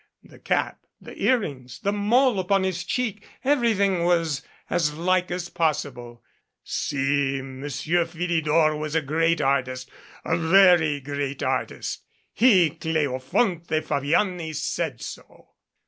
[0.23, 6.23] The cap, the earrings, the mole upon his cheek everything was as like as possible.
[6.63, 9.91] Si, Monsieur Philidor was a great artist
[10.25, 12.01] a very great art ist.
[12.33, 15.49] He, Cleofonte Fabiani, said so.